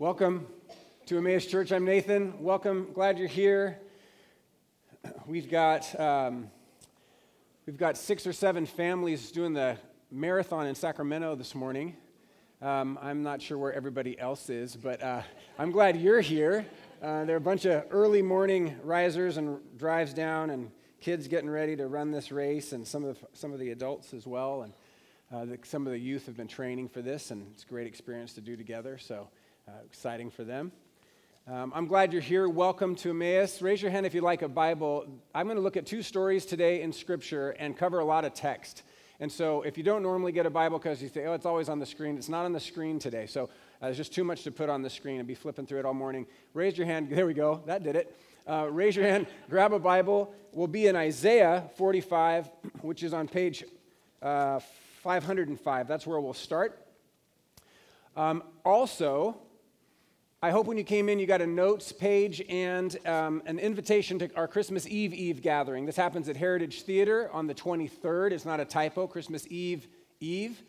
[0.00, 0.46] Welcome
[1.04, 1.72] to Emmaus Church.
[1.72, 2.42] I'm Nathan.
[2.42, 2.88] Welcome.
[2.94, 3.80] Glad you're here.
[5.26, 6.50] We've got um,
[7.66, 9.76] we've got six or seven families doing the
[10.10, 11.98] marathon in Sacramento this morning.
[12.62, 15.20] Um, I'm not sure where everybody else is, but uh,
[15.58, 16.64] I'm glad you're here.
[17.02, 20.70] Uh, there are a bunch of early morning risers and drives down, and
[21.02, 24.14] kids getting ready to run this race, and some of the, some of the adults
[24.14, 24.62] as well.
[24.62, 24.72] And
[25.30, 27.86] uh, the, some of the youth have been training for this, and it's a great
[27.86, 28.96] experience to do together.
[28.96, 29.28] So
[29.68, 30.72] uh, exciting for them.
[31.46, 32.48] Um, I'm glad you're here.
[32.48, 33.60] Welcome to Emmaus.
[33.60, 35.06] Raise your hand if you'd like a Bible.
[35.34, 38.34] I'm going to look at two stories today in Scripture and cover a lot of
[38.34, 38.82] text.
[39.18, 41.68] And so, if you don't normally get a Bible because you say, oh, it's always
[41.68, 43.26] on the screen, it's not on the screen today.
[43.26, 45.80] So, uh, there's just too much to put on the screen and be flipping through
[45.80, 46.26] it all morning.
[46.54, 47.10] Raise your hand.
[47.10, 47.62] There we go.
[47.66, 48.16] That did it.
[48.46, 49.26] Uh, raise your hand.
[49.48, 50.34] Grab a Bible.
[50.52, 52.48] We'll be in Isaiah 45,
[52.80, 53.64] which is on page
[54.22, 54.60] uh,
[55.02, 55.88] 505.
[55.88, 56.86] That's where we'll start.
[58.16, 59.36] Um, also,
[60.42, 64.18] I hope when you came in, you got a notes page and um, an invitation
[64.20, 65.84] to our Christmas Eve Eve gathering.
[65.84, 68.32] This happens at Heritage Theater on the 23rd.
[68.32, 69.86] It's not a typo, Christmas Eve
[70.18, 70.62] Eve.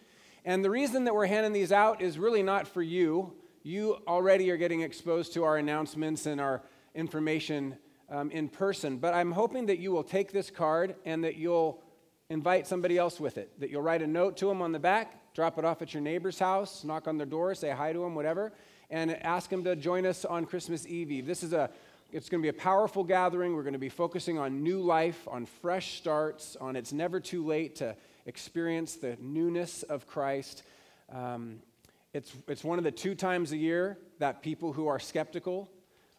[0.44, 3.31] And the reason that we're handing these out is really not for you.
[3.64, 7.78] You already are getting exposed to our announcements and our information
[8.09, 8.98] um, in person.
[8.98, 11.81] But I'm hoping that you will take this card and that you'll
[12.30, 15.34] invite somebody else with it, that you'll write a note to them on the back,
[15.34, 18.16] drop it off at your neighbor's house, knock on their door, say hi to them,
[18.16, 18.52] whatever
[18.92, 21.25] and ask them to join us on Christmas Eve Eve.
[21.25, 21.72] This is a
[22.11, 23.56] it's going to be a powerful gathering.
[23.56, 27.45] We're going to be focusing on new life, on fresh starts, on it's never too
[27.45, 30.64] late to experience the newness of Christ.
[31.09, 31.59] Um,
[32.14, 35.69] it's, it's one of the two times a year that people who are skeptical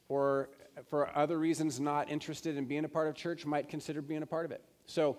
[0.08, 0.48] or
[0.88, 4.26] for other reasons not interested in being a part of church might consider being a
[4.26, 4.64] part of it.
[4.86, 5.18] So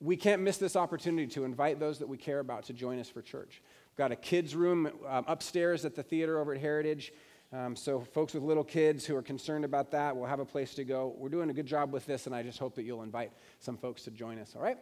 [0.00, 3.08] we can't miss this opportunity to invite those that we care about to join us
[3.08, 3.62] for church
[4.00, 7.12] got a kids' room um, upstairs at the theater over at Heritage.
[7.52, 10.72] Um, so, folks with little kids who are concerned about that will have a place
[10.76, 11.14] to go.
[11.18, 13.76] We're doing a good job with this, and I just hope that you'll invite some
[13.76, 14.78] folks to join us, all right?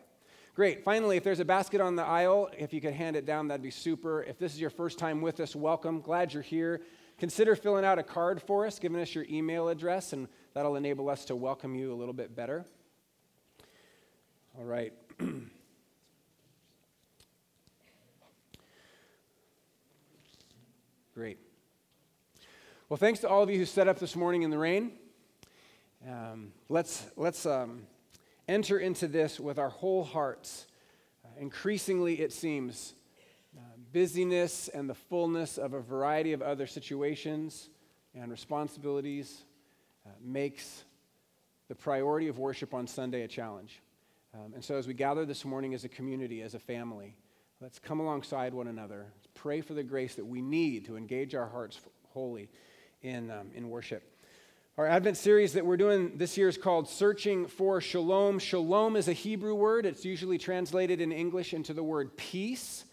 [0.55, 0.85] Great.
[0.85, 3.61] Finally, if there's a basket on the aisle, if you could hand it down, that'd
[3.61, 4.23] be super.
[4.23, 6.01] If this is your first time with us, welcome.
[6.01, 6.81] Glad you're here.
[7.19, 11.11] Consider filling out a card for us, giving us your email address, and that'll enable
[11.11, 12.65] us to welcome you a little bit better.
[14.57, 14.93] All right.
[21.19, 21.41] Great.
[22.89, 24.93] Well, thanks to all of you who set up this morning in the rain.
[26.09, 27.89] Um, let's let's um,
[28.47, 30.69] enter into this with our whole hearts.
[31.25, 32.95] Uh, increasingly, it seems,
[33.57, 33.63] uh,
[33.93, 37.69] busyness and the fullness of a variety of other situations
[38.15, 39.43] and responsibilities
[40.07, 40.85] uh, makes
[41.67, 43.83] the priority of worship on Sunday a challenge.
[44.35, 47.17] Um, and so, as we gather this morning as a community, as a family,
[47.61, 49.07] let's come alongside one another
[49.39, 51.81] pray for the grace that we need to engage our hearts
[52.13, 52.49] wholly
[53.03, 54.03] in, um, in worship.
[54.77, 58.41] Our Advent series that we're doing this year is called Searching for Shalom.
[58.41, 59.87] Shalom is a Hebrew word.
[59.87, 62.85] It's usually translated in English into the word peace,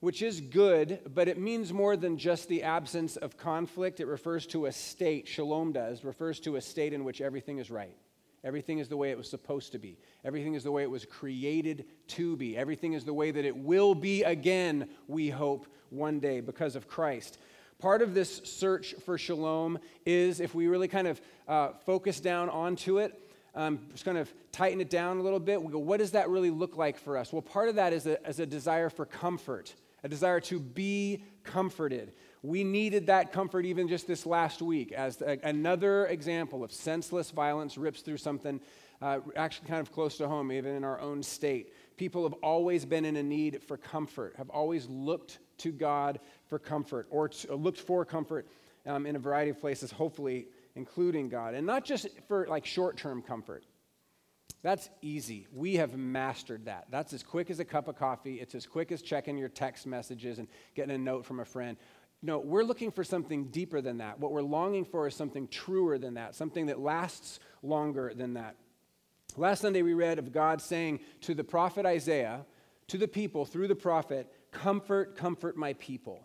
[0.00, 3.98] which is good, but it means more than just the absence of conflict.
[3.98, 7.70] It refers to a state, shalom does, refers to a state in which everything is
[7.70, 7.96] right.
[8.44, 9.98] Everything is the way it was supposed to be.
[10.22, 12.56] Everything is the way it was created to be.
[12.56, 16.86] Everything is the way that it will be again, we hope, one day because of
[16.86, 17.38] Christ.
[17.78, 22.50] Part of this search for shalom is if we really kind of uh, focus down
[22.50, 23.18] onto it,
[23.54, 26.28] um, just kind of tighten it down a little bit, we go, what does that
[26.28, 27.32] really look like for us?
[27.32, 31.22] Well, part of that is a, is a desire for comfort, a desire to be
[31.44, 32.12] comforted.
[32.44, 37.78] We needed that comfort even just this last week as another example of senseless violence
[37.78, 38.60] rips through something
[39.00, 41.72] uh, actually kind of close to home, even in our own state.
[41.96, 46.58] People have always been in a need for comfort, have always looked to God for
[46.58, 48.46] comfort or uh, looked for comfort
[48.84, 51.54] um, in a variety of places, hopefully including God.
[51.54, 53.64] And not just for like short term comfort.
[54.62, 55.46] That's easy.
[55.52, 56.86] We have mastered that.
[56.90, 58.40] That's as quick as a cup of coffee.
[58.40, 61.76] It's as quick as checking your text messages and getting a note from a friend.
[62.24, 64.18] No, we're looking for something deeper than that.
[64.18, 68.56] What we're longing for is something truer than that, something that lasts longer than that.
[69.36, 72.46] Last Sunday, we read of God saying to the prophet Isaiah,
[72.88, 76.24] to the people through the prophet, Comfort, comfort my people.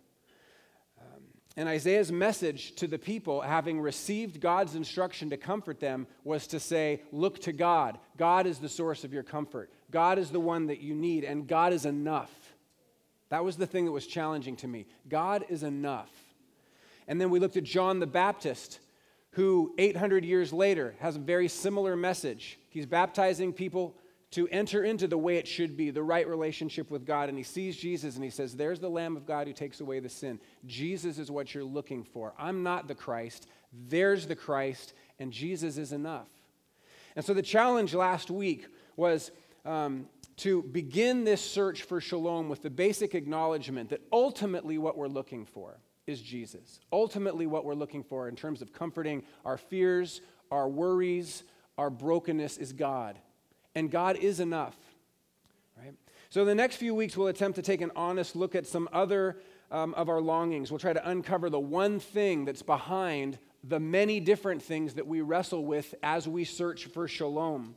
[1.01, 1.23] Um,
[1.57, 6.61] and Isaiah's message to the people, having received God's instruction to comfort them, was to
[6.61, 7.97] say, Look to God.
[8.15, 9.69] God is the source of your comfort.
[9.91, 12.31] God is the one that you need, and God is enough.
[13.29, 14.85] That was the thing that was challenging to me.
[15.07, 16.11] God is enough.
[17.07, 18.79] And then we looked at John the Baptist,
[19.31, 22.59] who 800 years later has a very similar message.
[22.69, 23.95] He's baptizing people
[24.31, 27.29] to enter into the way it should be, the right relationship with God.
[27.29, 29.99] And he sees Jesus and he says, There's the Lamb of God who takes away
[29.99, 30.39] the sin.
[30.65, 32.33] Jesus is what you're looking for.
[32.37, 33.47] I'm not the Christ.
[33.87, 36.27] There's the Christ, and Jesus is enough.
[37.15, 39.31] And so the challenge last week was
[39.65, 40.07] um,
[40.37, 45.45] to begin this search for shalom with the basic acknowledgement that ultimately what we're looking
[45.45, 46.79] for is Jesus.
[46.91, 51.43] Ultimately, what we're looking for in terms of comforting our fears, our worries,
[51.77, 53.17] our brokenness is God
[53.75, 54.75] and God is enough.
[55.77, 55.93] Right?
[56.29, 59.37] So, the next few weeks, we'll attempt to take an honest look at some other
[59.71, 60.71] um, of our longings.
[60.71, 65.21] We'll try to uncover the one thing that's behind the many different things that we
[65.21, 67.75] wrestle with as we search for shalom.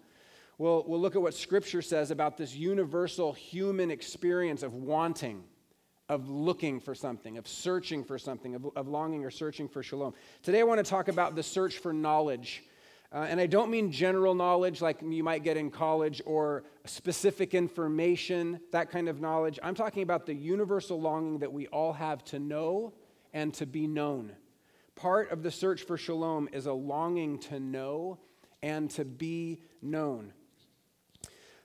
[0.58, 5.44] We'll, we'll look at what Scripture says about this universal human experience of wanting,
[6.08, 10.14] of looking for something, of searching for something, of, of longing or searching for shalom.
[10.42, 12.62] Today, I want to talk about the search for knowledge.
[13.12, 17.54] Uh, and I don't mean general knowledge like you might get in college or specific
[17.54, 19.58] information, that kind of knowledge.
[19.62, 22.94] I'm talking about the universal longing that we all have to know
[23.34, 24.32] and to be known.
[24.94, 28.18] Part of the search for shalom is a longing to know
[28.62, 30.32] and to be known.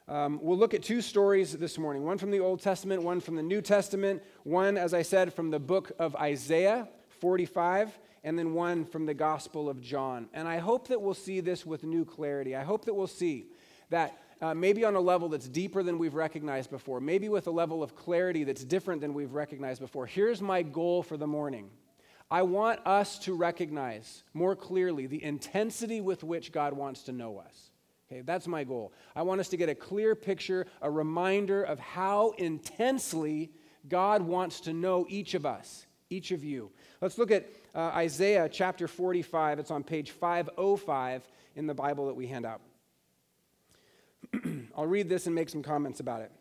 [0.09, 3.35] Um, we'll look at two stories this morning one from the Old Testament, one from
[3.35, 6.87] the New Testament, one, as I said, from the book of Isaiah
[7.19, 10.29] 45 and then one from the Gospel of John.
[10.33, 12.55] And I hope that we'll see this with new clarity.
[12.55, 13.47] I hope that we'll see
[13.89, 17.51] that uh, maybe on a level that's deeper than we've recognized before, maybe with a
[17.51, 20.05] level of clarity that's different than we've recognized before.
[20.05, 21.69] Here's my goal for the morning
[22.31, 27.39] I want us to recognize more clearly the intensity with which God wants to know
[27.39, 27.71] us.
[28.09, 28.93] Okay, that's my goal.
[29.15, 33.51] I want us to get a clear picture, a reminder of how intensely
[33.89, 36.71] God wants to know each of us, each of you.
[37.01, 39.59] Let's look at uh, Isaiah chapter 45.
[39.59, 42.61] It's on page 505 in the Bible that we hand out.
[44.77, 46.31] I'll read this and make some comments about it.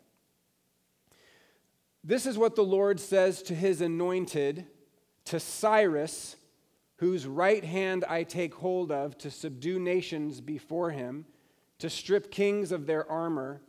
[2.01, 4.65] This is what the Lord says to his anointed,
[5.25, 6.37] to Cyrus,
[6.97, 11.25] whose right hand I take hold of to subdue nations before him,
[11.79, 13.61] to strip kings of their armor,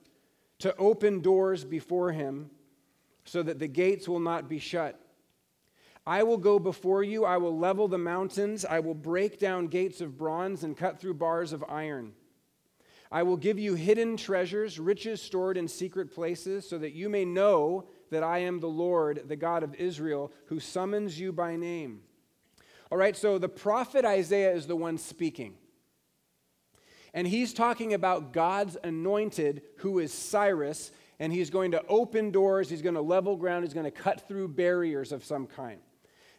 [0.60, 2.50] to open doors before him,
[3.24, 4.98] so that the gates will not be shut.
[6.06, 7.26] I will go before you.
[7.26, 8.64] I will level the mountains.
[8.64, 12.12] I will break down gates of bronze and cut through bars of iron.
[13.10, 17.24] I will give you hidden treasures, riches stored in secret places, so that you may
[17.24, 22.00] know that I am the Lord, the God of Israel, who summons you by name.
[22.90, 25.54] All right, so the prophet Isaiah is the one speaking.
[27.14, 32.70] And he's talking about God's anointed, who is Cyrus, and he's going to open doors,
[32.70, 35.80] he's going to level ground, he's going to cut through barriers of some kind.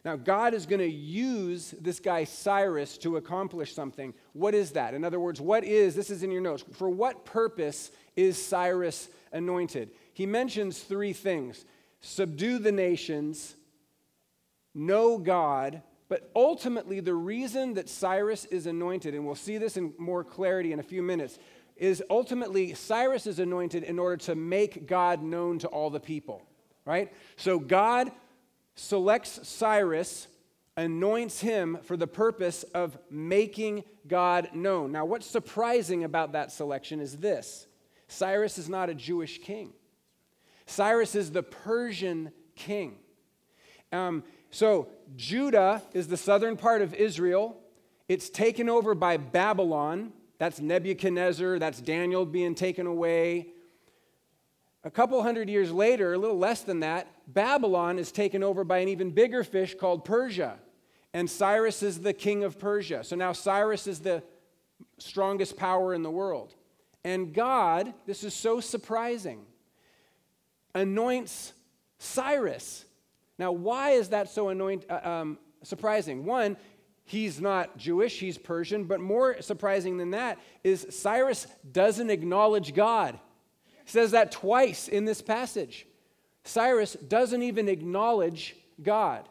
[0.04, 4.14] Now, God is going to use this guy Cyrus to accomplish something.
[4.32, 4.94] What is that?
[4.94, 9.10] In other words, what is, this is in your notes, for what purpose is Cyrus
[9.32, 9.90] anointed?
[10.14, 11.64] He mentions three things
[12.02, 13.56] subdue the nations,
[14.74, 19.94] know God, but ultimately, the reason that Cyrus is anointed, and we'll see this in
[19.96, 21.38] more clarity in a few minutes,
[21.76, 26.42] is ultimately Cyrus is anointed in order to make God known to all the people,
[26.84, 27.12] right?
[27.36, 28.10] So God
[28.74, 30.26] selects Cyrus,
[30.76, 34.90] anoints him for the purpose of making God known.
[34.90, 37.68] Now, what's surprising about that selection is this
[38.08, 39.74] Cyrus is not a Jewish king,
[40.66, 42.98] Cyrus is the Persian king.
[43.92, 47.56] Um, so, Judah is the southern part of Israel.
[48.08, 50.12] It's taken over by Babylon.
[50.38, 53.48] That's Nebuchadnezzar, that's Daniel being taken away.
[54.82, 58.78] A couple hundred years later, a little less than that, Babylon is taken over by
[58.78, 60.58] an even bigger fish called Persia.
[61.12, 63.04] And Cyrus is the king of Persia.
[63.04, 64.22] So now Cyrus is the
[64.98, 66.54] strongest power in the world.
[67.04, 69.44] And God, this is so surprising,
[70.74, 71.52] anoints
[71.98, 72.84] Cyrus.
[73.40, 76.26] Now, why is that so anoint, uh, um, surprising?
[76.26, 76.58] One,
[77.04, 83.18] he's not Jewish, he's Persian, but more surprising than that is Cyrus doesn't acknowledge God
[83.86, 85.86] He says that twice in this passage.
[86.44, 89.26] Cyrus doesn't even acknowledge God.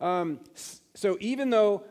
[0.00, 0.38] Um,
[0.94, 1.82] so even though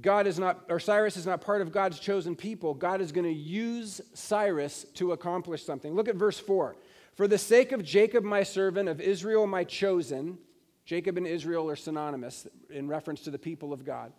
[0.00, 3.26] God is not, or Cyrus is not part of God's chosen people, God is going
[3.26, 5.92] to use Cyrus to accomplish something.
[5.92, 6.76] Look at verse 4.
[7.16, 10.36] For the sake of Jacob, my servant, of Israel, my chosen,
[10.84, 14.12] Jacob and Israel are synonymous in reference to the people of God.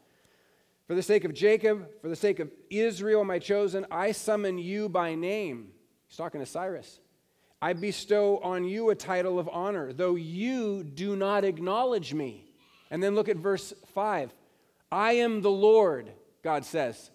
[0.87, 4.89] For the sake of Jacob, for the sake of Israel, my chosen, I summon you
[4.89, 5.69] by name.
[6.07, 6.99] He's talking to Cyrus.
[7.61, 12.51] I bestow on you a title of honor, though you do not acknowledge me.
[12.89, 14.33] And then look at verse 5.
[14.91, 16.11] I am the Lord,
[16.41, 17.11] God says.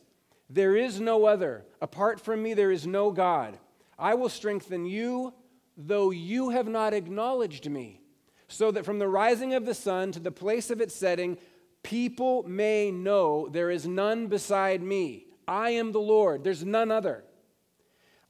[0.49, 1.65] There is no other.
[1.81, 3.59] Apart from me, there is no God.
[3.99, 5.33] I will strengthen you,
[5.77, 8.01] though you have not acknowledged me,
[8.49, 11.39] so that from the rising of the sun to the place of its setting,
[11.83, 15.27] people may know there is none beside me.
[15.49, 17.25] I am the Lord, there's none other.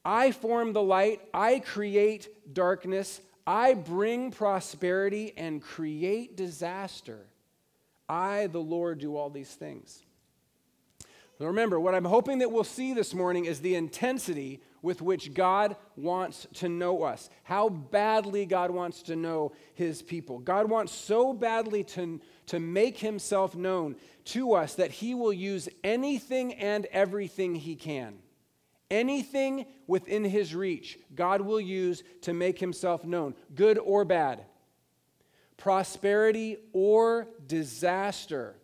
[0.05, 7.27] I form the light, I create darkness, I bring prosperity and create disaster.
[8.09, 10.03] I, the Lord, do all these things.
[11.41, 15.33] Now remember, what I'm hoping that we'll see this morning is the intensity with which
[15.33, 20.41] God wants to know us, how badly God wants to know his people.
[20.41, 25.69] God wants so badly to, to make himself known to us that he will use
[25.85, 28.19] anything and everything he can.
[28.91, 34.45] Anything within his reach, God will use to make himself known, good or bad,
[35.57, 38.57] prosperity or disaster.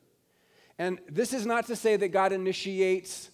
[0.79, 3.31] And this is not to say that God initiates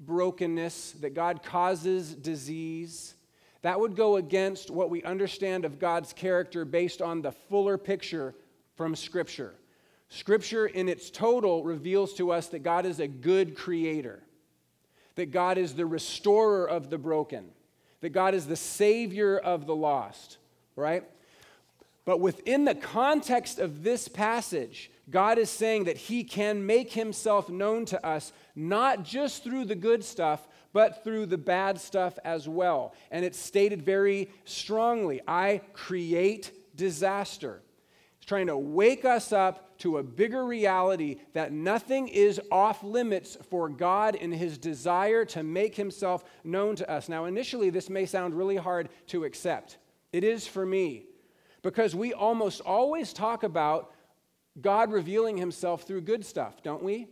[0.00, 3.14] brokenness, that God causes disease.
[3.62, 8.34] That would go against what we understand of God's character based on the fuller picture
[8.76, 9.54] from Scripture.
[10.08, 14.22] Scripture, in its total, reveals to us that God is a good creator,
[15.16, 17.46] that God is the restorer of the broken,
[18.00, 20.38] that God is the savior of the lost,
[20.76, 21.02] right?
[22.04, 27.48] But within the context of this passage, God is saying that He can make Himself
[27.48, 32.48] known to us not just through the good stuff, but through the bad stuff as
[32.48, 32.94] well.
[33.10, 37.62] And it's stated very strongly I create disaster.
[38.18, 43.36] He's trying to wake us up to a bigger reality that nothing is off limits
[43.50, 47.08] for God in His desire to make Himself known to us.
[47.08, 49.76] Now, initially, this may sound really hard to accept.
[50.12, 51.06] It is for me
[51.62, 53.92] because we almost always talk about
[54.60, 57.08] God revealing himself through good stuff, don't we?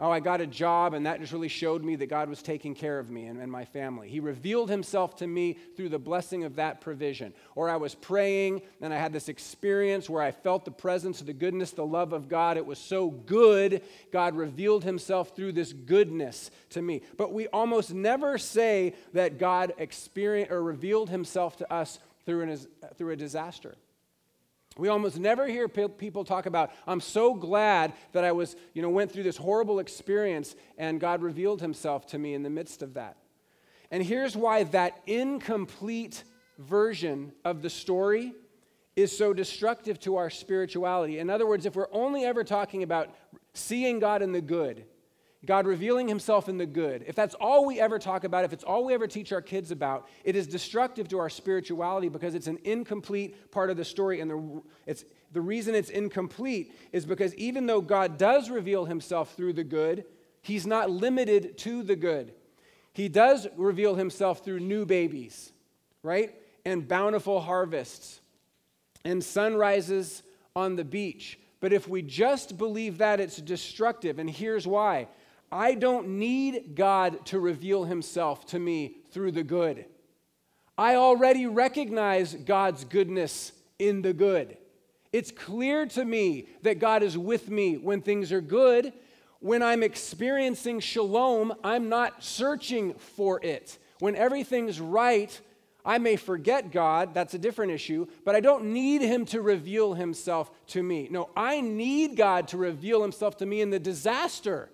[0.00, 2.72] Oh, I got a job, and that just really showed me that God was taking
[2.72, 4.08] care of me and, and, my family.
[4.08, 7.34] He revealed himself to me through the blessing of that provision.
[7.56, 11.32] Or I was praying, and I had this experience where I felt the presence, the
[11.32, 12.56] goodness, the love of God.
[12.56, 17.02] It was so good, God revealed himself through this goodness to me.
[17.16, 22.56] But we almost never say that God experienced or revealed himself to us through, an,
[22.96, 23.74] through a disaster.
[24.78, 28.88] We almost never hear people talk about, I'm so glad that I was, you know,
[28.88, 32.94] went through this horrible experience and God revealed himself to me in the midst of
[32.94, 33.16] that.
[33.90, 36.22] And here's why that incomplete
[36.58, 38.32] version of the story
[38.94, 41.18] is so destructive to our spirituality.
[41.18, 43.14] In other words, if we're only ever talking about
[43.54, 44.84] seeing God in the good,
[45.46, 48.64] God revealing himself in the good, if that's all we ever talk about, if it's
[48.64, 52.48] all we ever teach our kids about, it is destructive to our spirituality because it's
[52.48, 54.20] an incomplete part of the story.
[54.20, 59.34] And the, it's, the reason it's incomplete is because even though God does reveal himself
[59.34, 60.04] through the good,
[60.42, 62.34] he's not limited to the good.
[62.92, 65.52] He does reveal himself through new babies,
[66.02, 66.34] right?
[66.64, 68.20] And bountiful harvests
[69.04, 70.24] and sunrises
[70.56, 71.38] on the beach.
[71.60, 74.18] But if we just believe that, it's destructive.
[74.18, 75.06] And here's why
[75.50, 79.86] I don't need God to reveal himself to me through the good.
[80.76, 84.56] I already recognize God's goodness in the good.
[85.12, 88.92] It's clear to me that God is with me when things are good.
[89.40, 93.78] When I'm experiencing shalom, I'm not searching for it.
[94.00, 95.40] When everything's right,
[95.84, 99.94] I may forget God, that's a different issue, but I don't need Him to reveal
[99.94, 101.08] Himself to me.
[101.10, 104.68] No, I need God to reveal Himself to me in the disaster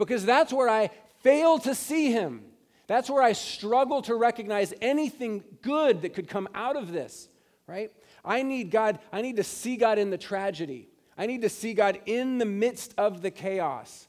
[0.00, 0.90] because that's where I
[1.22, 2.42] fail to see him.
[2.88, 7.28] That's where I struggle to recognize anything good that could come out of this,
[7.68, 7.92] right?
[8.24, 10.88] I need God, I need to see God in the tragedy.
[11.16, 14.08] I need to see God in the midst of the chaos.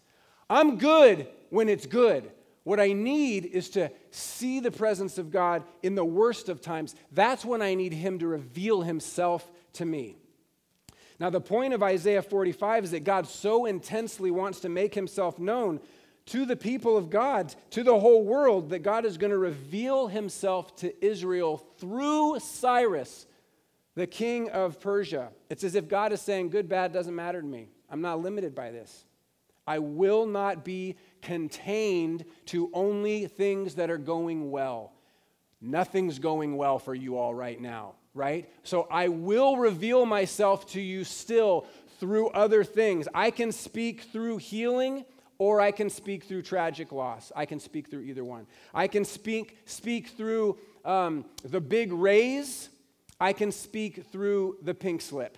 [0.50, 2.32] I'm good when it's good.
[2.64, 6.96] What I need is to see the presence of God in the worst of times.
[7.12, 10.21] That's when I need Him to reveal Himself to me.
[11.22, 15.38] Now, the point of Isaiah 45 is that God so intensely wants to make himself
[15.38, 15.80] known
[16.26, 20.08] to the people of God, to the whole world, that God is going to reveal
[20.08, 23.28] himself to Israel through Cyrus,
[23.94, 25.30] the king of Persia.
[25.52, 27.70] It's as if God is saying, Good, bad doesn't matter to me.
[27.88, 29.06] I'm not limited by this.
[29.68, 34.94] I will not be contained to only things that are going well.
[35.62, 38.50] Nothing's going well for you all right now right?
[38.64, 41.66] So I will reveal myself to you still
[42.00, 43.08] through other things.
[43.14, 45.06] I can speak through healing
[45.38, 47.32] or I can speak through tragic loss.
[47.36, 48.48] I can speak through either one.
[48.74, 52.70] I can speak, speak through um, the big raise.
[53.20, 55.38] I can speak through the pink slip.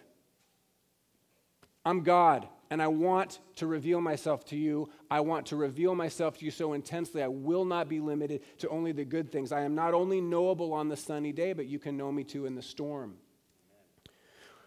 [1.86, 4.90] I'm God and I want to reveal myself to you.
[5.12, 7.22] I want to reveal myself to you so intensely.
[7.22, 9.52] I will not be limited to only the good things.
[9.52, 12.48] I am not only knowable on the sunny day, but you can know me too
[12.48, 13.14] in the storm.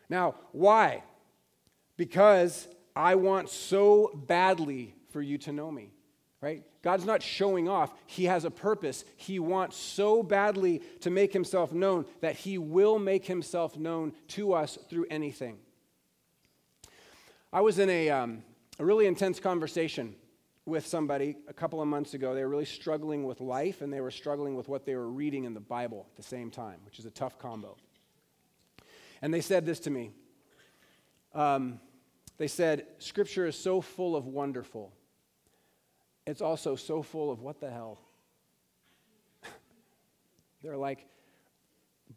[0.09, 1.03] Now, why?
[1.97, 5.91] Because I want so badly for you to know me,
[6.41, 6.63] right?
[6.83, 7.93] God's not showing off.
[8.07, 9.05] He has a purpose.
[9.17, 14.53] He wants so badly to make himself known that he will make himself known to
[14.53, 15.59] us through anything.
[17.53, 18.43] I was in a, um,
[18.79, 20.15] a really intense conversation
[20.65, 22.35] with somebody a couple of months ago.
[22.35, 25.45] They were really struggling with life and they were struggling with what they were reading
[25.45, 27.77] in the Bible at the same time, which is a tough combo.
[29.23, 30.11] And they said this to me.
[31.35, 31.81] Um,
[32.37, 34.93] they said, Scripture is so full of wonderful.
[36.27, 38.01] It's also so full of what the hell?
[40.63, 41.07] They're like,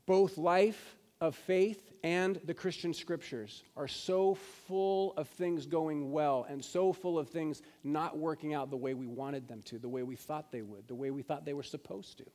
[0.08, 4.36] both life of faith and the Christian scriptures are so
[4.68, 8.94] full of things going well and so full of things not working out the way
[8.94, 11.54] we wanted them to, the way we thought they would, the way we thought they
[11.54, 12.26] were supposed to.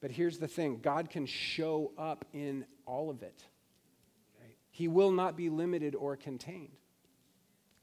[0.00, 3.44] But here's the thing God can show up in all of it,
[4.40, 4.56] right?
[4.70, 6.76] He will not be limited or contained.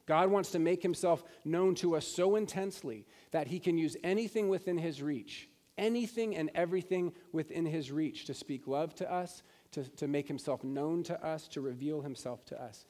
[0.08, 4.48] God wants to make himself known to us so intensely that he can use anything
[4.48, 9.84] within his reach, anything and everything within his reach to speak love to us, to,
[9.98, 12.86] to make himself known to us, to reveal himself to us.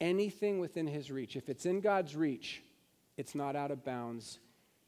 [0.00, 2.62] Anything within his reach, if it's in God's reach,
[3.16, 4.38] it's not out of bounds.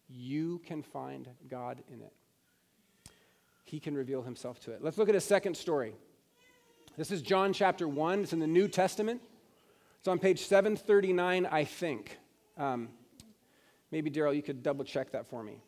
[0.08, 2.12] You can find God in it.
[3.64, 4.82] He can reveal himself to it.
[4.82, 5.94] Let's look at a second story.
[6.96, 8.20] This is John chapter 1.
[8.20, 9.22] It's in the New Testament.
[9.98, 12.18] It's on page 739, I think.
[12.58, 12.88] Um,
[13.90, 15.62] maybe, Daryl, you could double check that for me.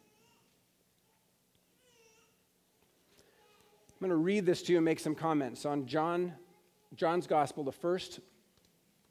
[4.04, 6.34] I'm going to read this to you and make some comments on John,
[6.94, 8.20] John's Gospel, the first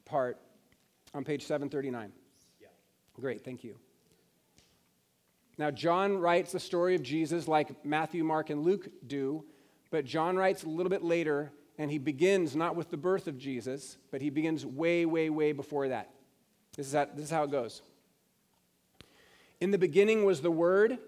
[0.04, 0.38] part
[1.12, 2.12] on page 739.
[2.60, 2.68] Yeah.
[3.20, 3.74] Great, thank you.
[5.58, 9.44] Now, John writes the story of Jesus like Matthew, Mark, and Luke do,
[9.90, 13.36] but John writes a little bit later, and he begins not with the birth of
[13.36, 16.10] Jesus, but he begins way, way, way before that.
[16.76, 17.82] This is how, this is how it goes.
[19.60, 20.98] In the beginning was the Word,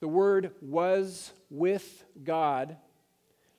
[0.00, 2.76] the Word was with God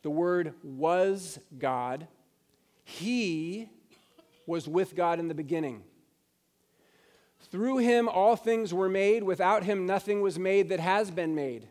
[0.02, 2.08] the Word was God.
[2.84, 3.70] He
[4.46, 5.84] was with God in the beginning.
[7.52, 9.24] Through him all things were made.
[9.24, 11.68] Without him nothing was made that has been made.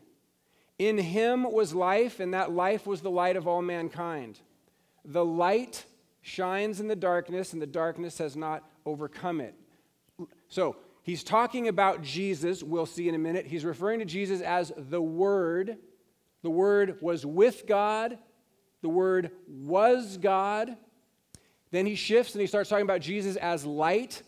[0.77, 4.39] In him was life, and that life was the light of all mankind.
[5.05, 5.85] The light
[6.21, 9.53] shines in the darkness, and the darkness has not overcome it.
[10.49, 13.45] So, he's talking about Jesus, we'll see in a minute.
[13.45, 15.77] He's referring to Jesus as the Word
[16.41, 18.17] the Word was with God,
[18.81, 20.75] the Word was God.
[21.71, 24.23] Then he shifts and he starts talking about Jesus as light.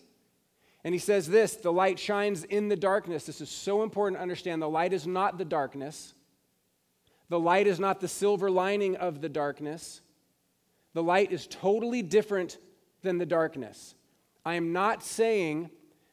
[0.83, 3.25] And he says this the light shines in the darkness.
[3.25, 4.61] This is so important to understand.
[4.61, 6.13] The light is not the darkness,
[7.29, 10.01] the light is not the silver lining of the darkness.
[10.93, 12.59] The light is totally different
[13.01, 13.95] than the darkness.
[14.45, 15.71] I am not saying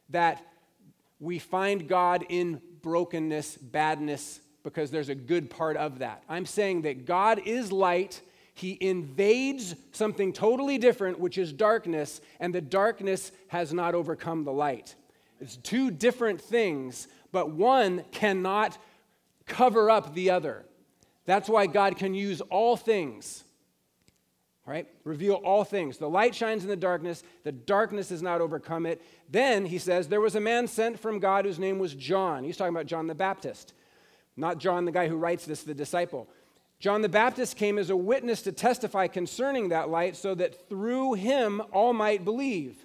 [0.09, 0.43] that
[1.19, 6.23] we find God in brokenness, badness, because there's a good part of that.
[6.29, 8.21] I'm saying that God is light.
[8.53, 14.51] He invades something totally different, which is darkness, and the darkness has not overcome the
[14.51, 14.95] light.
[15.39, 18.77] It's two different things, but one cannot
[19.47, 20.65] cover up the other.
[21.25, 23.43] That's why God can use all things.
[24.65, 24.87] Right?
[25.03, 25.97] Reveal all things.
[25.97, 29.01] The light shines in the darkness, the darkness has not overcome it.
[29.29, 32.43] Then he says, There was a man sent from God whose name was John.
[32.43, 33.73] He's talking about John the Baptist.
[34.37, 36.27] Not John, the guy who writes this, the disciple.
[36.79, 41.13] John the Baptist came as a witness to testify concerning that light so that through
[41.13, 42.77] him all might believe.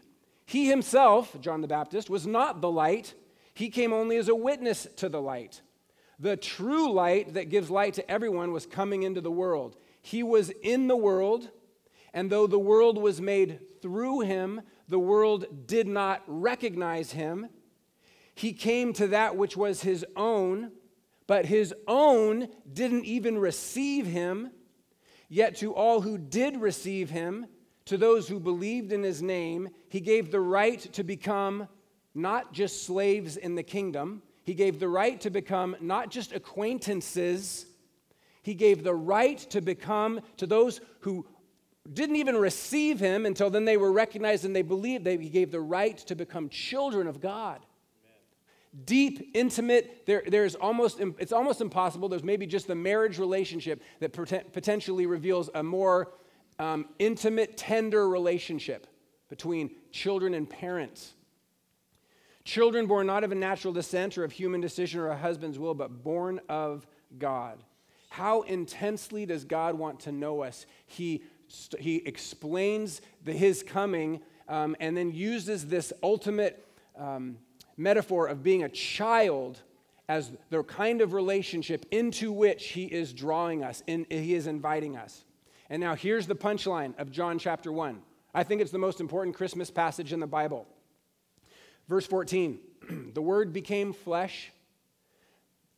[0.44, 3.14] He himself, John the Baptist, was not the light,
[3.54, 5.62] he came only as a witness to the light.
[6.18, 9.76] The true light that gives light to everyone was coming into the world.
[10.02, 11.50] He was in the world,
[12.12, 17.48] and though the world was made through him, the world did not recognize him.
[18.34, 20.72] He came to that which was his own
[21.26, 24.50] but his own didn't even receive him.
[25.28, 27.46] Yet to all who did receive him,
[27.86, 31.68] to those who believed in his name, he gave the right to become
[32.14, 37.66] not just slaves in the kingdom, he gave the right to become not just acquaintances,
[38.42, 41.26] he gave the right to become to those who
[41.92, 45.50] didn't even receive him until then they were recognized and they believed, they, he gave
[45.50, 47.60] the right to become children of God
[48.84, 50.04] deep, intimate.
[50.06, 52.08] There, there's almost, it's almost impossible.
[52.08, 56.12] There's maybe just the marriage relationship that potentially reveals a more
[56.58, 58.86] um, intimate, tender relationship
[59.28, 61.14] between children and parents.
[62.44, 65.74] Children born not of a natural descent or of human decision or a husband's will,
[65.74, 66.86] but born of
[67.18, 67.62] God.
[68.08, 70.64] How intensely does God want to know us?
[70.86, 71.24] He,
[71.78, 76.64] he explains the, his coming um, and then uses this ultimate
[76.96, 77.36] um,
[77.76, 79.62] metaphor of being a child
[80.08, 84.96] as the kind of relationship into which he is drawing us, in, he is inviting
[84.96, 85.24] us.
[85.68, 88.00] And now here's the punchline of John chapter 1.
[88.32, 90.66] I think it's the most important Christmas passage in the Bible.
[91.88, 92.58] Verse 14
[93.14, 94.52] The Word became flesh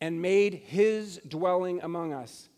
[0.01, 2.49] and made his dwelling among us.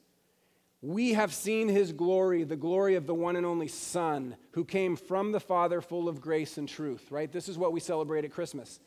[0.82, 4.96] We have seen his glory, the glory of the one and only Son, who came
[4.96, 7.32] from the Father full of grace and truth, right?
[7.32, 8.80] This is what we celebrate at Christmas.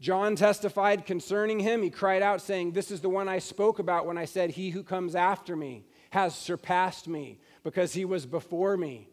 [0.00, 1.82] John testified concerning him.
[1.82, 4.70] He cried out, saying, This is the one I spoke about when I said, He
[4.70, 9.08] who comes after me has surpassed me, because he was before me.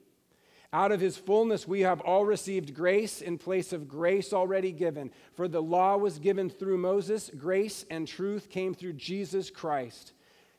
[0.74, 5.12] Out of his fullness, we have all received grace in place of grace already given.
[5.34, 10.13] For the law was given through Moses, grace and truth came through Jesus Christ.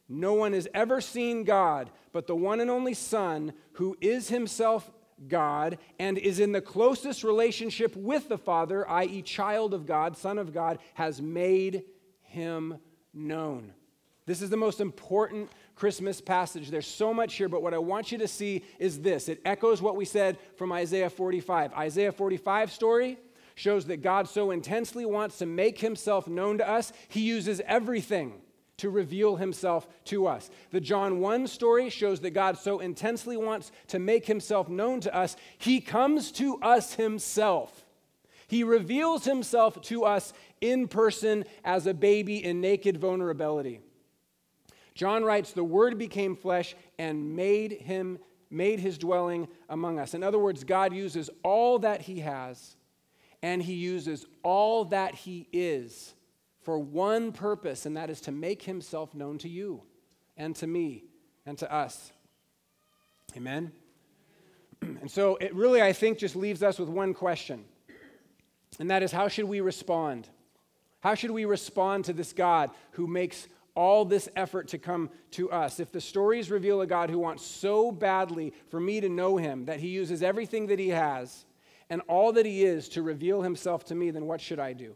[0.09, 4.91] No one has ever seen God, but the one and only Son, who is himself
[5.29, 10.39] God and is in the closest relationship with the Father, i.e., child of God, Son
[10.39, 11.85] of God, has made
[12.23, 12.79] him
[13.13, 13.73] known.
[14.25, 16.71] This is the most important Christmas passage.
[16.71, 19.83] There's so much here, but what I want you to see is this it echoes
[19.83, 21.73] what we said from Isaiah 45.
[21.75, 23.19] Isaiah 45 story
[23.55, 28.41] shows that God so intensely wants to make himself known to us, he uses everything
[28.83, 30.51] to reveal himself to us.
[30.73, 35.16] The John 1 story shows that God so intensely wants to make himself known to
[35.16, 37.87] us, he comes to us himself.
[38.49, 43.81] He reveals himself to us in person as a baby in naked vulnerability.
[44.97, 48.18] John writes, The Word became flesh and made him
[48.51, 50.12] made his dwelling among us.
[50.12, 52.77] In other words, God uses all that he has
[53.42, 56.14] and he uses all that he is
[56.62, 59.83] for one purpose, and that is to make himself known to you
[60.37, 61.05] and to me
[61.44, 62.12] and to us.
[63.37, 63.72] Amen?
[64.83, 67.64] And so it really, I think, just leaves us with one question,
[68.81, 70.29] and that is how should we respond?
[71.01, 75.51] How should we respond to this God who makes all this effort to come to
[75.51, 75.81] us.
[75.81, 79.64] If the stories reveal a God who wants so badly for me to know him
[79.66, 81.44] that he uses everything that he has
[81.88, 84.94] and all that he is to reveal himself to me, then what should I do?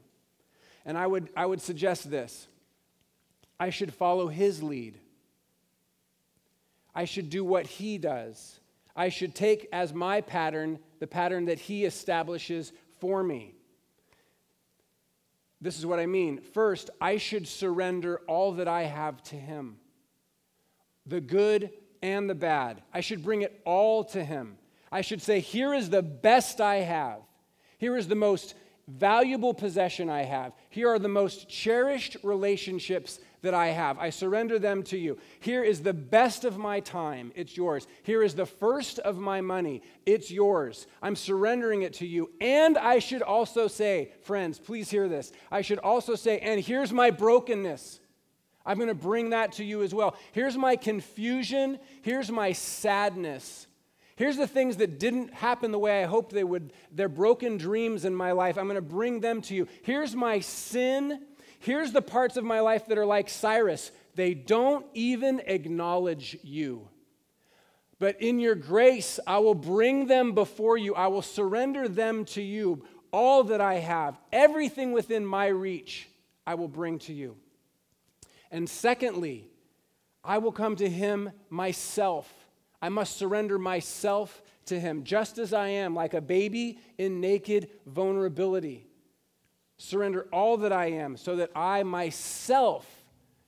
[0.87, 2.49] And I would, I would suggest this
[3.61, 4.99] I should follow his lead.
[6.95, 8.61] I should do what he does.
[8.95, 13.55] I should take as my pattern the pattern that he establishes for me.
[15.61, 16.41] This is what I mean.
[16.41, 19.79] First, I should surrender all that I have to Him
[21.09, 21.71] the good
[22.03, 22.83] and the bad.
[22.93, 24.59] I should bring it all to Him.
[24.91, 27.21] I should say, Here is the best I have.
[27.79, 28.55] Here is the most
[28.89, 30.53] valuable possession I have.
[30.71, 33.99] Here are the most cherished relationships that I have.
[33.99, 35.19] I surrender them to you.
[35.41, 37.33] Here is the best of my time.
[37.35, 37.87] It's yours.
[38.03, 39.83] Here is the first of my money.
[40.05, 40.87] It's yours.
[41.03, 42.31] I'm surrendering it to you.
[42.41, 45.33] And I should also say, friends, please hear this.
[45.51, 48.01] I should also say, and here's my brokenness.
[48.65, 50.17] I'm going to bring that to you as well.
[50.33, 51.79] Here's my confusion.
[52.03, 53.69] Here's my sadness.
[54.17, 56.73] Here's the things that didn't happen the way I hoped they would.
[56.91, 58.57] They're broken dreams in my life.
[58.57, 59.69] I'm going to bring them to you.
[59.83, 61.21] Here's my sin.
[61.59, 66.89] Here's the parts of my life that are like Cyrus they don't even acknowledge you.
[67.99, 70.95] But in your grace, I will bring them before you.
[70.95, 72.85] I will surrender them to you.
[73.13, 76.09] All that I have, everything within my reach,
[76.47, 77.37] I will bring to you.
[78.51, 79.49] And secondly,
[80.25, 82.31] I will come to him myself.
[82.81, 87.71] I must surrender myself to him, just as I am, like a baby in naked
[87.87, 88.87] vulnerability
[89.79, 92.87] surrender all that I am so that I myself,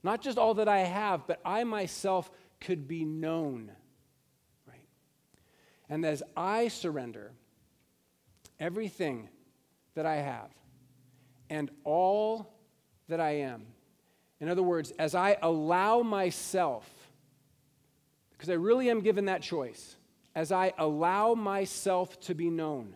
[0.02, 3.70] not just all that I have, but I myself could be known.
[4.66, 4.86] Right?
[5.88, 7.32] And as I surrender
[8.60, 9.28] everything
[9.94, 10.50] that I have
[11.48, 12.54] and all
[13.08, 13.66] that I am,
[14.40, 16.88] in other words, as I allow myself,
[18.38, 19.96] because I really am given that choice,
[20.32, 22.94] as I allow myself to be known,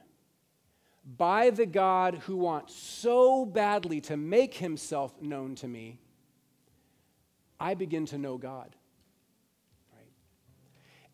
[1.05, 5.99] by the God who wants so badly to make himself known to me,
[7.59, 8.77] I begin to know God.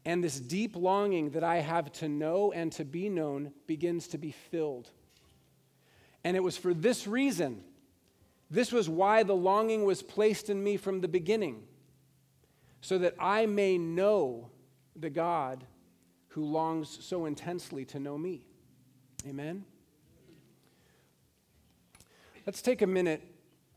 [0.04, 4.18] And this deep longing that I have to know and to be known begins to
[4.18, 4.90] be filled.
[6.22, 7.62] And it was for this reason,
[8.50, 11.62] this was why the longing was placed in me from the beginning,
[12.80, 14.50] so that I may know
[14.94, 15.64] the God
[16.28, 18.42] who longs so intensely to know me.
[19.26, 19.64] Amen.
[22.46, 23.22] Let's take a minute.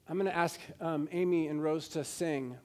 [0.08, 2.58] I'm going to ask um, Amy and Rose to sing.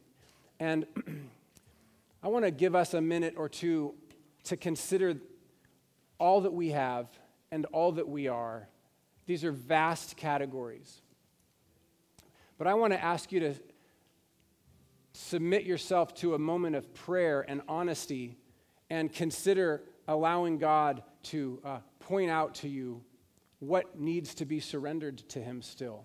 [0.61, 0.87] And
[2.22, 3.94] I want to give us a minute or two
[4.44, 5.16] to consider
[6.18, 7.09] all that we have
[7.51, 8.68] and all that we are.
[9.27, 11.01] These are vast categories.
[12.59, 13.55] But I want to ask you to
[15.16, 18.37] submit yourself to a moment of prayer and honesty
[18.90, 23.02] and consider allowing God to uh, point out to you
[23.59, 26.05] what needs to be surrendered to Him still.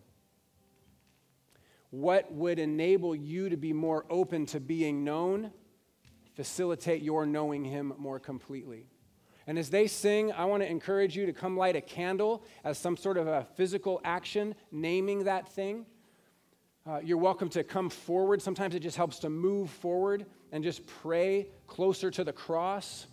[1.90, 5.52] What would enable you to be more open to being known,
[6.36, 8.88] facilitate your knowing Him more completely.
[9.46, 12.78] And as they sing, I want to encourage you to come light a candle as
[12.78, 15.86] some sort of a physical action, naming that thing.
[16.84, 18.42] Uh, you're welcome to come forward.
[18.42, 23.06] Sometimes it just helps to move forward and just pray closer to the cross.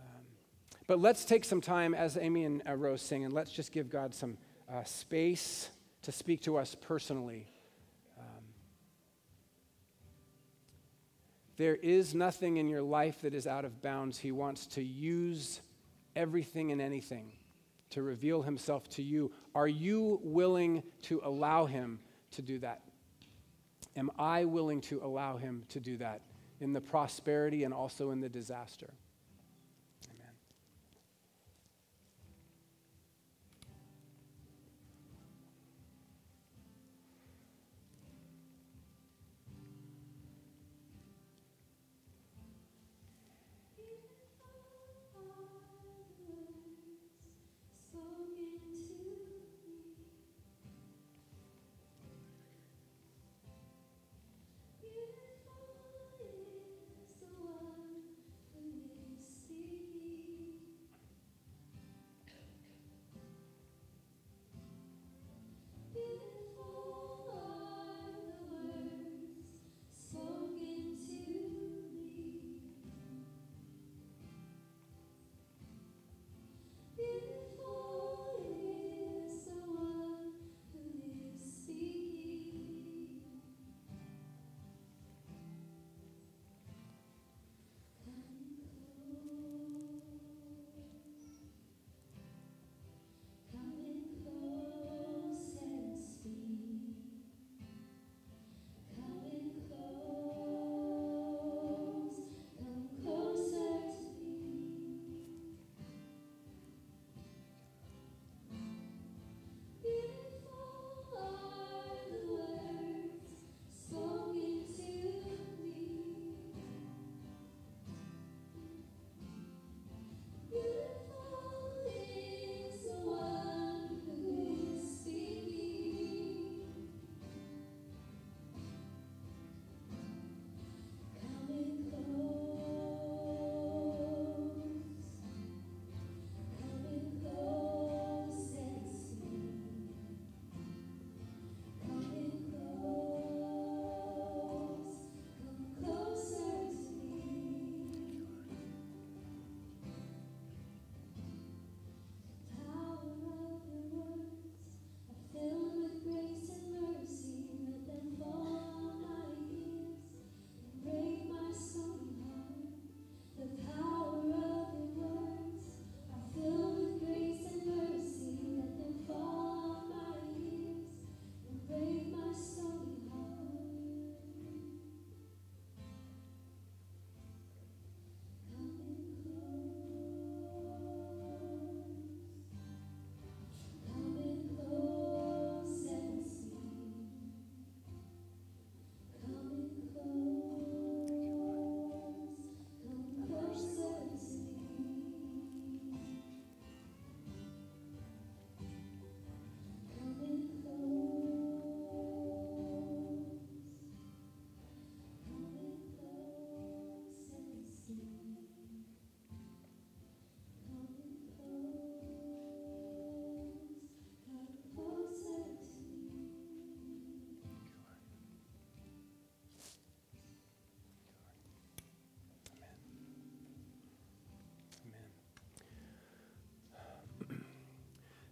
[0.00, 0.22] Um,
[0.86, 3.90] but let's take some time as Amy and uh, Rose sing, and let's just give
[3.90, 4.38] God some
[4.72, 5.68] uh, space
[6.00, 7.46] to speak to us personally.
[8.18, 8.44] Um,
[11.58, 14.18] there is nothing in your life that is out of bounds.
[14.18, 15.60] He wants to use
[16.16, 17.32] everything and anything
[17.90, 19.30] to reveal himself to you.
[19.54, 22.00] Are you willing to allow him
[22.34, 22.82] to do that?
[23.96, 26.20] Am I willing to allow him to do that
[26.60, 28.92] in the prosperity and also in the disaster?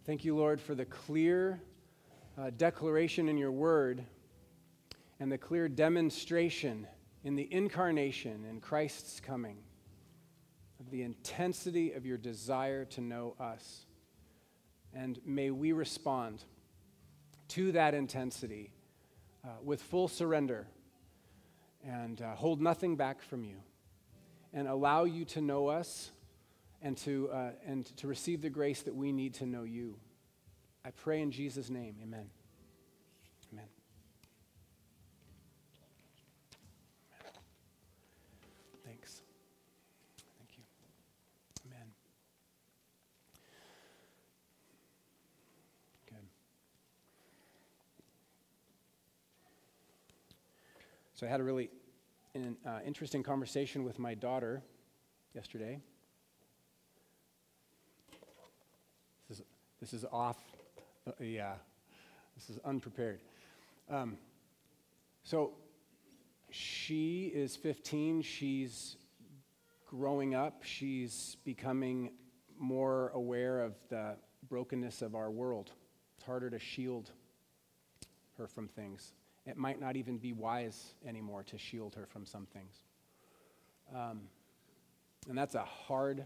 [0.05, 1.63] Thank you, Lord, for the clear
[2.37, 4.05] uh, declaration in your word
[5.21, 6.89] and the clear demonstration
[7.23, 9.59] in the incarnation and Christ's coming.
[10.81, 13.87] Of the intensity of your desire to know us.
[14.93, 16.43] And may we respond
[17.49, 18.73] to that intensity
[19.45, 20.67] uh, with full surrender
[21.87, 23.55] and uh, hold nothing back from you
[24.53, 26.11] and allow you to know us
[26.83, 29.97] and to, uh, and to receive the grace that we need to know you.
[30.85, 32.29] I pray in Jesus' name, amen.
[33.53, 33.67] Amen.
[38.85, 39.23] Thanks.
[40.39, 40.65] Thank you.
[41.67, 41.87] Amen.
[46.09, 46.17] Good.
[51.15, 51.71] So I had a really
[52.35, 54.65] an, uh, interesting conversation with my daughter
[55.33, 55.81] yesterday.
[59.83, 60.37] This is, off,
[61.09, 61.55] uh, yeah,
[62.37, 63.19] this is unprepared.
[63.91, 64.17] Um,
[65.25, 65.55] so
[66.51, 68.23] she is 15.
[68.23, 68.95] She's
[69.85, 70.63] growing up.
[70.63, 72.13] She's becoming
[72.57, 74.15] more aware of the
[74.49, 75.73] brokenness of our world.
[76.17, 77.11] It's harder to shield
[78.39, 79.15] her from things.
[79.47, 82.85] It might not even be wise anymore to shield her from some things.
[83.93, 84.21] Um,
[85.29, 86.23] and that's a hard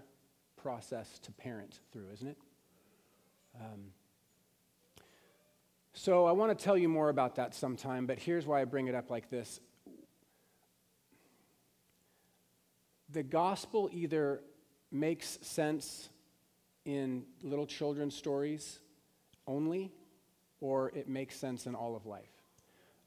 [0.57, 2.37] process to parent through, isn't it?
[3.61, 3.93] Um,
[5.93, 8.87] so I want to tell you more about that sometime, but here's why I bring
[8.87, 9.61] it up like this.
[13.11, 14.43] The gospel either
[14.93, 16.09] makes sense
[16.85, 18.79] in little children's stories
[19.47, 19.93] only,
[20.61, 22.31] or it makes sense in all of life.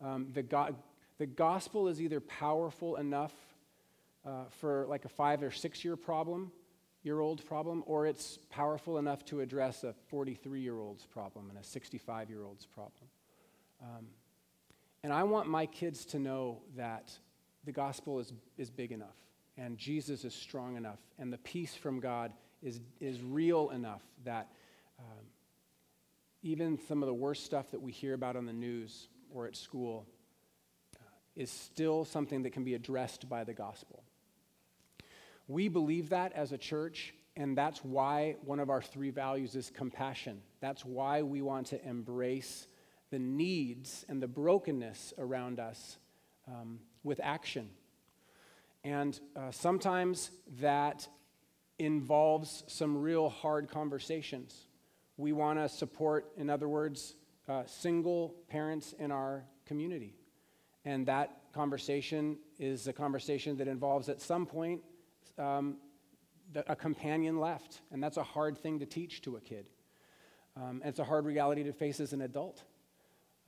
[0.01, 0.75] Um, the, go-
[1.17, 3.33] the gospel is either powerful enough
[4.25, 6.51] uh, for like a five or six year problem,
[7.03, 11.57] year old problem, or it's powerful enough to address a 43 year old's problem and
[11.57, 13.09] a 65 year old's problem.
[13.81, 14.07] Um,
[15.03, 17.11] and I want my kids to know that
[17.65, 19.15] the gospel is, is big enough
[19.57, 24.51] and Jesus is strong enough and the peace from God is, is real enough that
[24.99, 25.25] um,
[26.41, 29.55] even some of the worst stuff that we hear about on the news or at
[29.55, 30.05] school
[30.95, 31.03] uh,
[31.35, 34.03] is still something that can be addressed by the gospel.
[35.49, 39.71] We believe that as a church, and that's why one of our three values is
[39.71, 40.41] compassion.
[40.61, 42.67] That's why we want to embrace
[43.09, 45.97] the needs and the brokenness around us
[46.47, 47.71] um, with action.
[48.83, 51.07] And uh, sometimes that
[51.79, 54.67] involves some real hard conversations.
[55.17, 57.15] We want to support, in other words,
[57.47, 60.13] uh, single parents in our community.
[60.85, 64.81] And that conversation is a conversation that involves, at some point,
[65.37, 65.77] um,
[66.67, 67.81] a companion left.
[67.91, 69.67] And that's a hard thing to teach to a kid.
[70.55, 72.63] Um, it's a hard reality to face as an adult.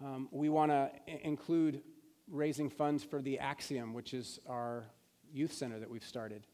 [0.03, 0.91] Um, we want to
[1.23, 1.81] include
[2.29, 4.85] raising funds for the Axiom, which is our
[5.33, 6.47] youth center that we've started.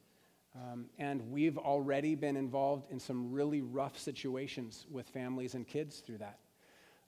[0.56, 6.00] Um, and we've already been involved in some really rough situations with families and kids
[6.00, 6.40] through that.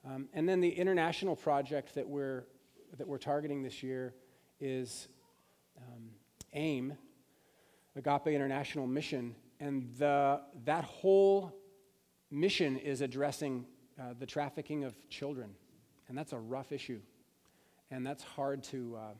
[0.06, 2.46] Um, and then the international project that we're,
[2.98, 4.14] that we're targeting this year
[4.60, 5.08] is
[5.78, 6.10] um,
[6.54, 6.98] AIM,
[7.96, 9.36] Agape International Mission.
[9.60, 11.54] And the, that whole
[12.32, 13.66] mission is addressing
[14.00, 15.52] uh, the trafficking of children.
[16.08, 17.02] And that's a rough issue.
[17.92, 19.14] And that's hard to, uh,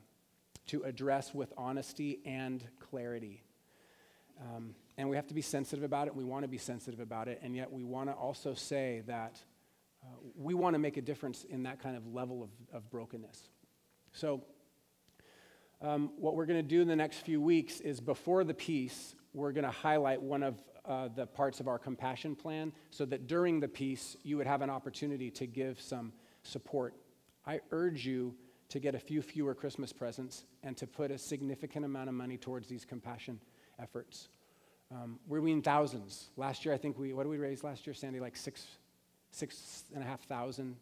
[0.68, 3.42] to address with honesty and clarity.
[4.40, 6.14] Um, and we have to be sensitive about it.
[6.14, 7.40] We want to be sensitive about it.
[7.42, 9.40] And yet we want to also say that
[10.02, 10.06] uh,
[10.36, 13.48] we want to make a difference in that kind of level of, of brokenness.
[14.12, 14.42] So,
[15.82, 19.14] um, what we're going to do in the next few weeks is before the piece,
[19.32, 23.26] we're going to highlight one of uh, the parts of our compassion plan so that
[23.26, 26.12] during the piece, you would have an opportunity to give some
[26.42, 26.94] support.
[27.46, 28.34] I urge you
[28.70, 32.36] to get a few fewer Christmas presents and to put a significant amount of money
[32.36, 33.40] towards these compassion
[33.78, 34.28] efforts.
[34.92, 36.30] Um, we're in thousands.
[36.36, 38.20] Last year, I think we, what did we raise last year, Sandy?
[38.20, 38.66] Like six
[39.30, 40.76] six and a half thousand.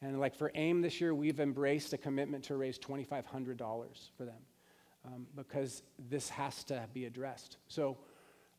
[0.00, 3.58] And like for AIM this year, we've embraced a commitment to raise $2,500
[4.16, 4.38] for them
[5.04, 7.56] um, because this has to be addressed.
[7.66, 7.98] So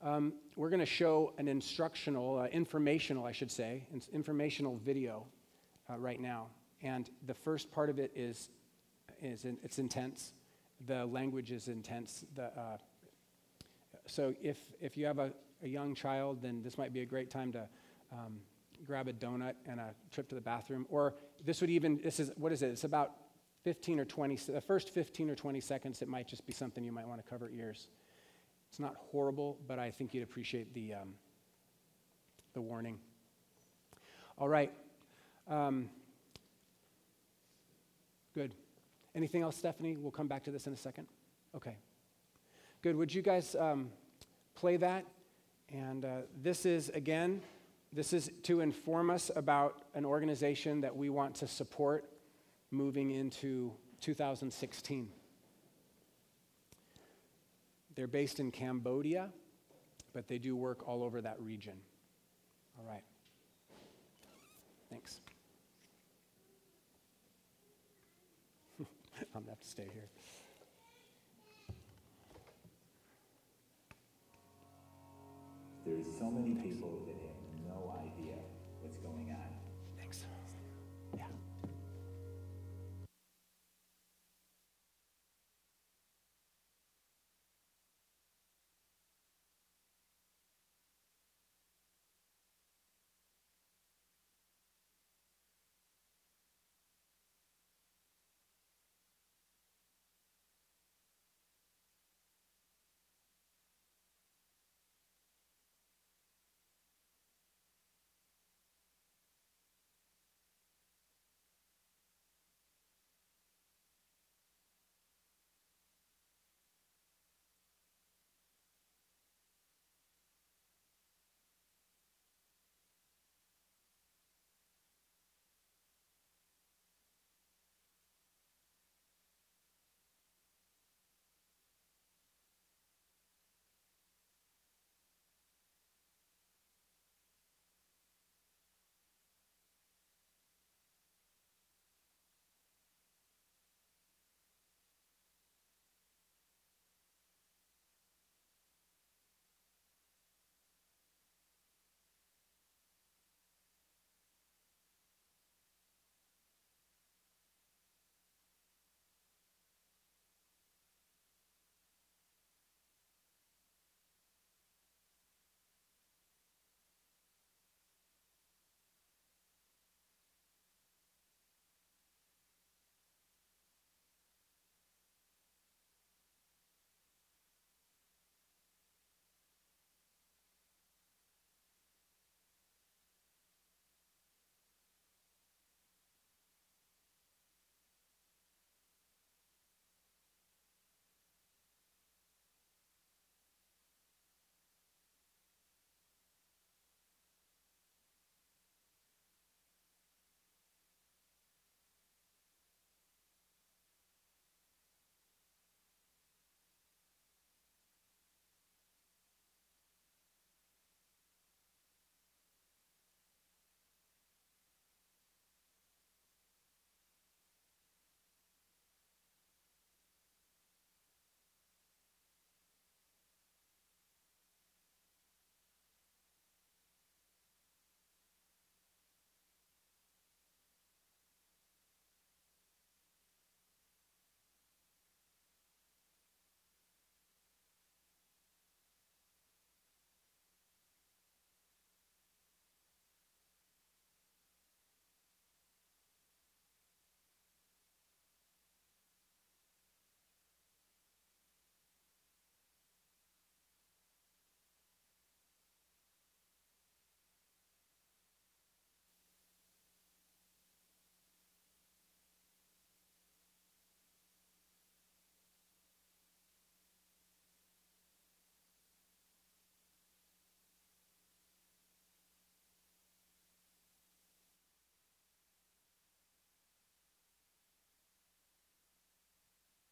[0.02, 5.26] um, we're going to show an instructional, uh, informational, I should say, informational video
[5.90, 6.48] uh, right now.
[6.82, 8.50] And the first part of it is,
[9.22, 10.34] is in, it's intense.
[10.88, 12.24] The language is intense.
[12.36, 12.78] The, uh,
[14.06, 17.30] so if, if you have a, a, young child, then this might be a great
[17.30, 17.68] time to
[18.14, 18.40] um,
[18.86, 20.86] grab a donut and a trip to the bathroom.
[20.90, 22.70] Or this would even, this is, what is it?
[22.70, 23.12] It's about
[23.64, 26.92] 15 or 20, the first 15 or 20 seconds, it might just be something you
[26.92, 27.88] might want to cover ears.
[28.70, 31.14] It's not horrible, but I think you'd appreciate the, um,
[32.54, 33.00] the warning.
[34.38, 34.72] All right.
[35.48, 35.90] Um,
[38.34, 38.54] good.
[39.16, 39.98] Anything else, Stephanie?
[39.98, 41.08] We'll come back to this in a second.
[41.56, 41.78] Okay.
[42.82, 42.96] Good.
[42.96, 43.90] Would you guys um,
[44.56, 45.06] play that?
[45.72, 46.10] And uh,
[46.42, 47.42] this is, again,
[47.92, 52.06] this is to inform us about an organization that we want to support
[52.70, 55.10] moving into 2016.
[57.96, 59.30] They're based in Cambodia,
[60.14, 61.74] but they do work all over that region.
[62.78, 63.04] All right.
[64.92, 65.20] Thanks.
[68.80, 68.86] I'm
[69.34, 70.10] going to have to stay here.
[75.86, 77.00] There's so many people